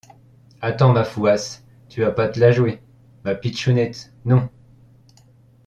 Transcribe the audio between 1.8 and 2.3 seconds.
tu vas pas